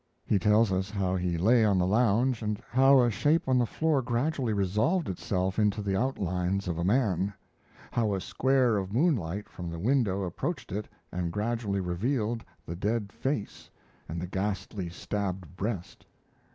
[0.25, 3.67] He tells us how he lay on the lounge, and how a shape on the
[3.67, 7.31] floor gradually resolved itself into the outlines of a man;
[7.91, 13.13] how a square of moonlight from the window approached it and gradually revealed the dead
[13.13, 13.69] face
[14.09, 16.03] and the ghastly stabbed breast.